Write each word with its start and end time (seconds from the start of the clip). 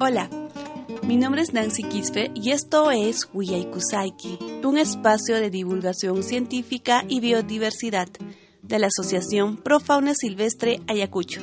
Hola, 0.00 0.30
mi 1.02 1.16
nombre 1.16 1.42
es 1.42 1.52
Nancy 1.52 1.82
Quispe 1.82 2.30
y 2.32 2.52
esto 2.52 2.92
es 2.92 3.28
Wiyaykusaiki, 3.34 4.38
un 4.64 4.78
espacio 4.78 5.34
de 5.40 5.50
divulgación 5.50 6.22
científica 6.22 7.04
y 7.08 7.18
biodiversidad 7.18 8.06
de 8.62 8.78
la 8.78 8.86
Asociación 8.86 9.56
Pro 9.56 9.80
Fauna 9.80 10.14
Silvestre 10.14 10.80
Ayacucho. 10.86 11.40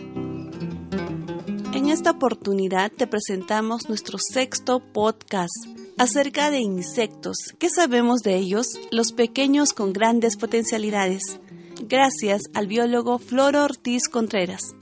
En 1.73 1.89
esta 1.89 2.11
oportunidad 2.11 2.93
te 2.93 3.07
presentamos 3.07 3.89
nuestro 3.89 4.17
sexto 4.19 4.79
podcast 4.79 5.65
acerca 5.97 6.49
de 6.49 6.59
insectos. 6.59 7.35
¿Qué 7.59 7.69
sabemos 7.69 8.21
de 8.21 8.37
ellos? 8.37 8.79
Los 8.89 9.11
pequeños 9.11 9.73
con 9.73 9.91
grandes 9.91 10.37
potencialidades. 10.37 11.41
Gracias 11.89 12.43
al 12.53 12.67
biólogo 12.67 13.19
Floro 13.19 13.65
Ortiz 13.65 14.07
Contreras. 14.07 14.75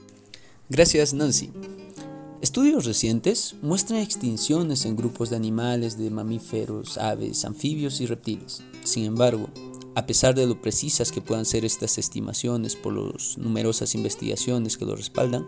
Gracias, 0.68 1.12
Nancy. 1.12 1.50
Estudios 2.44 2.84
recientes 2.84 3.56
muestran 3.62 4.00
extinciones 4.00 4.84
en 4.84 4.96
grupos 4.96 5.30
de 5.30 5.36
animales, 5.36 5.96
de 5.96 6.10
mamíferos, 6.10 6.98
aves, 6.98 7.46
anfibios 7.46 8.02
y 8.02 8.06
reptiles. 8.06 8.62
Sin 8.82 9.06
embargo, 9.06 9.48
a 9.94 10.04
pesar 10.04 10.34
de 10.34 10.46
lo 10.46 10.60
precisas 10.60 11.10
que 11.10 11.22
puedan 11.22 11.46
ser 11.46 11.64
estas 11.64 11.96
estimaciones 11.96 12.76
por 12.76 12.92
las 12.92 13.38
numerosas 13.38 13.94
investigaciones 13.94 14.76
que 14.76 14.84
lo 14.84 14.94
respaldan, 14.94 15.46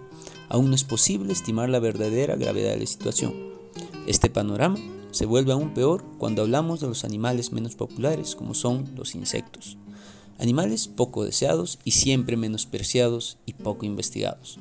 aún 0.48 0.70
no 0.70 0.74
es 0.74 0.84
posible 0.84 1.34
estimar 1.34 1.68
la 1.68 1.80
verdadera 1.80 2.34
gravedad 2.34 2.70
de 2.70 2.80
la 2.80 2.86
situación. 2.86 3.34
Este 4.06 4.30
panorama 4.30 4.78
se 5.10 5.26
vuelve 5.26 5.52
aún 5.52 5.74
peor 5.74 6.02
cuando 6.16 6.40
hablamos 6.40 6.80
de 6.80 6.88
los 6.88 7.04
animales 7.04 7.52
menos 7.52 7.74
populares 7.74 8.34
como 8.34 8.54
son 8.54 8.90
los 8.96 9.14
insectos. 9.14 9.76
Animales 10.38 10.88
poco 10.88 11.24
deseados 11.24 11.78
y 11.84 11.90
siempre 11.90 12.38
menospreciados 12.38 13.36
y 13.44 13.52
poco 13.52 13.84
investigados. 13.84 14.58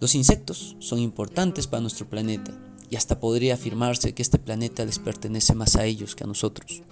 Los 0.00 0.14
insectos 0.14 0.76
son 0.78 0.98
importantes 0.98 1.66
para 1.66 1.82
nuestro 1.82 2.08
planeta 2.08 2.58
y 2.88 2.96
hasta 2.96 3.20
podría 3.20 3.52
afirmarse 3.54 4.14
que 4.14 4.22
este 4.22 4.38
planeta 4.38 4.82
les 4.86 4.98
pertenece 4.98 5.54
más 5.54 5.76
a 5.76 5.84
ellos 5.84 6.16
que 6.16 6.24
a 6.24 6.26
nosotros. 6.26 6.82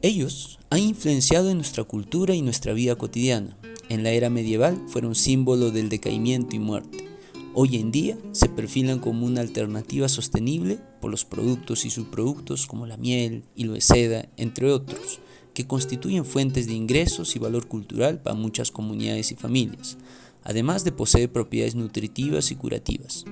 Ellos 0.00 0.58
han 0.70 0.78
influenciado 0.78 1.50
en 1.50 1.58
nuestra 1.58 1.84
cultura 1.84 2.34
y 2.34 2.40
nuestra 2.40 2.72
vida 2.72 2.96
cotidiana. 2.96 3.58
En 3.90 4.02
la 4.02 4.10
era 4.10 4.30
medieval 4.30 4.80
fueron 4.88 5.14
símbolo 5.14 5.70
del 5.70 5.90
decaimiento 5.90 6.56
y 6.56 6.58
muerte. 6.58 7.06
Hoy 7.52 7.76
en 7.76 7.90
día 7.90 8.16
se 8.32 8.48
perfilan 8.48 8.98
como 8.98 9.26
una 9.26 9.42
alternativa 9.42 10.08
sostenible 10.08 10.78
por 11.02 11.10
los 11.10 11.26
productos 11.26 11.84
y 11.84 11.90
subproductos 11.90 12.66
como 12.66 12.86
la 12.86 12.96
miel, 12.96 13.44
hilo 13.54 13.74
de 13.74 13.82
seda, 13.82 14.30
entre 14.38 14.72
otros, 14.72 15.18
que 15.52 15.66
constituyen 15.66 16.24
fuentes 16.24 16.66
de 16.66 16.72
ingresos 16.72 17.36
y 17.36 17.38
valor 17.38 17.66
cultural 17.66 18.22
para 18.22 18.36
muchas 18.36 18.70
comunidades 18.70 19.32
y 19.32 19.34
familias, 19.34 19.98
además 20.42 20.84
de 20.84 20.92
poseer 20.92 21.32
propiedades 21.32 21.74
nutritivas 21.74 22.50
y 22.50 22.56
curativas. 22.56 23.24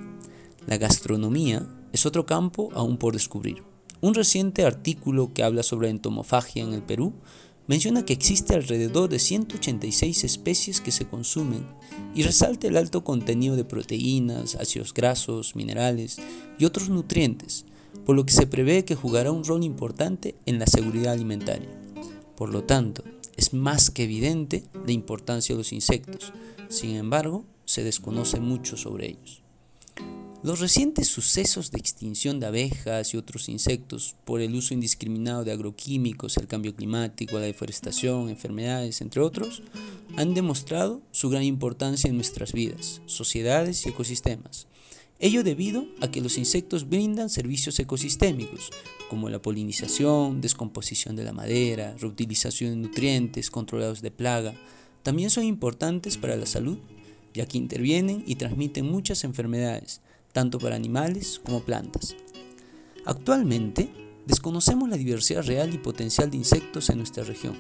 La 0.67 0.77
gastronomía 0.77 1.67
es 1.93 2.07
otro 2.07 2.27
campo 2.27 2.71
aún 2.75 2.99
por 2.99 3.15
descubrir. 3.15 3.63
Un 4.01 4.15
reciente 4.15 4.65
artículo 4.65 5.33
que 5.33 5.43
habla 5.43 5.63
sobre 5.63 5.89
entomofagia 5.89 6.63
en 6.63 6.73
el 6.73 6.83
Perú 6.83 7.15
menciona 7.67 8.05
que 8.05 8.15
existe 8.15 8.55
alrededor 8.55 9.09
de 9.09 9.19
186 9.19 10.25
especies 10.25 10.81
que 10.81 10.91
se 10.91 11.07
consumen 11.07 11.67
y 12.15 12.23
resalta 12.23 12.67
el 12.67 12.77
alto 12.77 13.05
contenido 13.05 13.57
de 13.57 13.65
proteínas, 13.65 14.55
ácidos 14.55 14.95
grasos, 14.95 15.55
minerales 15.55 16.19
y 16.59 16.65
otros 16.65 16.89
nutrientes, 16.89 17.67
por 18.07 18.17
lo 18.17 18.25
que 18.25 18.33
se 18.33 18.47
prevé 18.47 18.85
que 18.85 18.95
jugará 18.95 19.33
un 19.33 19.45
rol 19.45 19.65
importante 19.65 20.35
en 20.47 20.59
la 20.59 20.67
seguridad 20.67 21.13
alimentaria. 21.13 21.69
Por 22.37 22.51
lo 22.51 22.65
tanto, 22.65 23.05
es 23.37 23.53
más 23.53 23.91
que 23.91 24.05
evidente 24.05 24.65
la 24.87 24.93
importancia 24.93 25.55
de 25.55 25.59
los 25.59 25.73
insectos, 25.73 26.33
sin 26.69 26.97
embargo, 26.97 27.45
se 27.65 27.85
desconoce 27.85 28.41
mucho 28.41 28.77
sobre 28.77 29.09
ellos. 29.09 29.43
Los 30.41 30.61
recientes 30.61 31.09
sucesos 31.09 31.73
de 31.73 31.81
extinción 31.81 32.39
de 32.39 32.47
abejas 32.47 33.13
y 33.13 33.17
otros 33.17 33.49
insectos 33.49 34.15
por 34.25 34.41
el 34.41 34.55
uso 34.55 34.73
indiscriminado 34.73 35.43
de 35.43 35.51
agroquímicos, 35.51 36.37
el 36.37 36.47
cambio 36.47 36.77
climático, 36.77 37.41
la 37.41 37.47
deforestación, 37.47 38.29
enfermedades, 38.29 39.01
entre 39.01 39.21
otros, 39.21 39.65
han 40.17 40.35
demostrado 40.35 41.03
su 41.11 41.29
gran 41.29 41.43
importancia 41.43 42.09
en 42.09 42.15
nuestras 42.15 42.53
vidas, 42.53 43.03
sociedades 43.07 43.85
y 43.85 43.89
ecosistemas. 43.89 44.69
Ello 45.19 45.43
debido 45.43 45.87
a 46.01 46.13
que 46.13 46.21
los 46.21 46.39
insectos 46.39 46.89
brindan 46.89 47.31
servicios 47.31 47.77
ecosistémicos, 47.81 48.71
como 49.11 49.31
la 49.31 49.43
polinización, 49.43 50.41
descomposición 50.41 51.17
de 51.17 51.25
la 51.25 51.33
madera, 51.33 51.97
reutilización 51.99 52.71
de 52.71 52.89
nutrientes, 52.89 53.51
controlados 53.51 54.03
de 54.03 54.13
plaga, 54.13 54.55
también 55.03 55.31
son 55.31 55.45
importantes 55.45 56.17
para 56.17 56.37
la 56.37 56.47
salud, 56.47 56.79
ya 57.35 57.47
que 57.47 57.59
intervienen 57.59 58.25
y 58.27 58.37
transmiten 58.37 58.87
muchas 58.87 59.25
enfermedades, 59.25 60.01
tanto 60.33 60.59
para 60.59 60.77
animales 60.77 61.41
como 61.45 61.63
plantas. 61.63 62.17
Actualmente, 63.05 63.91
desconocemos 64.27 64.89
la 64.89 64.97
diversidad 64.97 65.45
real 65.45 65.73
y 65.73 65.79
potencial 65.79 66.31
de 66.31 66.37
insectos 66.37 66.91
en 66.91 66.99
nuestra 66.99 67.25
región. 67.25 67.57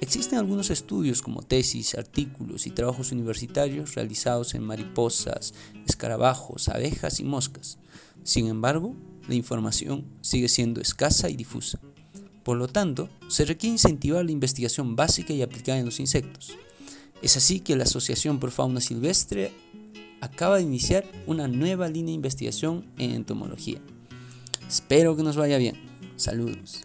Existen 0.00 0.38
algunos 0.38 0.70
estudios 0.70 1.22
como 1.22 1.42
tesis, 1.42 1.94
artículos 1.94 2.66
y 2.66 2.70
trabajos 2.70 3.10
universitarios 3.10 3.94
realizados 3.94 4.54
en 4.54 4.62
mariposas, 4.62 5.54
escarabajos, 5.86 6.68
abejas 6.68 7.20
y 7.20 7.24
moscas. 7.24 7.78
Sin 8.22 8.48
embargo, 8.48 8.94
la 9.28 9.34
información 9.34 10.04
sigue 10.20 10.48
siendo 10.48 10.80
escasa 10.80 11.30
y 11.30 11.36
difusa. 11.36 11.80
Por 12.42 12.58
lo 12.58 12.68
tanto, 12.68 13.08
se 13.28 13.46
requiere 13.46 13.72
incentivar 13.72 14.24
la 14.24 14.32
investigación 14.32 14.96
básica 14.96 15.32
y 15.32 15.40
aplicada 15.40 15.78
en 15.78 15.86
los 15.86 15.98
insectos. 15.98 16.52
Es 17.24 17.38
así 17.38 17.60
que 17.60 17.74
la 17.74 17.84
Asociación 17.84 18.38
por 18.38 18.50
Fauna 18.50 18.82
Silvestre 18.82 19.50
acaba 20.20 20.58
de 20.58 20.62
iniciar 20.62 21.06
una 21.26 21.48
nueva 21.48 21.88
línea 21.88 22.08
de 22.08 22.16
investigación 22.16 22.84
en 22.98 23.12
entomología. 23.12 23.80
Espero 24.68 25.16
que 25.16 25.22
nos 25.22 25.34
vaya 25.34 25.56
bien. 25.56 25.74
Saludos. 26.16 26.82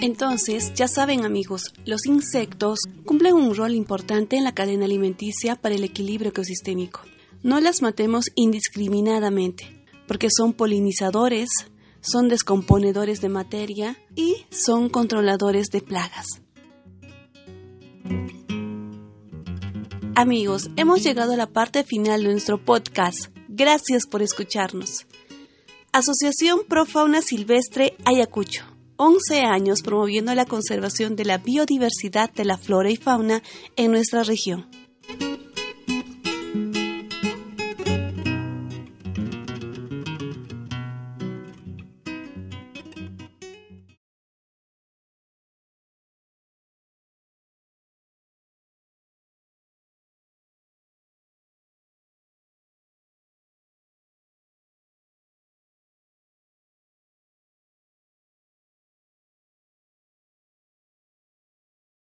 Entonces, 0.00 0.74
ya 0.74 0.88
saben 0.88 1.24
amigos, 1.24 1.74
los 1.84 2.06
insectos 2.06 2.80
cumplen 3.04 3.34
un 3.34 3.54
rol 3.54 3.72
importante 3.76 4.36
en 4.36 4.42
la 4.42 4.52
cadena 4.52 4.86
alimenticia 4.86 5.54
para 5.54 5.76
el 5.76 5.84
equilibrio 5.84 6.30
ecosistémico. 6.30 7.02
No 7.44 7.60
las 7.60 7.82
matemos 7.82 8.24
indiscriminadamente, 8.34 9.84
porque 10.08 10.26
son 10.28 10.54
polinizadores, 10.54 11.50
son 12.02 12.28
descomponedores 12.28 13.22
de 13.22 13.30
materia 13.30 13.96
y 14.14 14.44
son 14.50 14.90
controladores 14.90 15.68
de 15.70 15.80
plagas. 15.80 16.42
Amigos, 20.14 20.68
hemos 20.76 21.02
llegado 21.02 21.32
a 21.32 21.36
la 21.36 21.46
parte 21.46 21.84
final 21.84 22.22
de 22.22 22.32
nuestro 22.32 22.62
podcast. 22.62 23.28
Gracias 23.48 24.06
por 24.06 24.20
escucharnos. 24.20 25.06
Asociación 25.92 26.60
Pro 26.68 26.84
Fauna 26.84 27.22
Silvestre 27.22 27.96
Ayacucho. 28.04 28.64
11 28.96 29.40
años 29.40 29.82
promoviendo 29.82 30.34
la 30.34 30.44
conservación 30.44 31.16
de 31.16 31.24
la 31.24 31.38
biodiversidad 31.38 32.30
de 32.32 32.44
la 32.44 32.58
flora 32.58 32.90
y 32.90 32.96
fauna 32.96 33.42
en 33.76 33.90
nuestra 33.90 34.22
región. 34.22 34.68